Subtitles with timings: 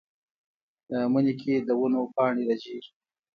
[1.11, 2.91] مني کې د ونو پاڼې رژېږي